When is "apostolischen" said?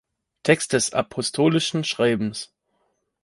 0.93-1.83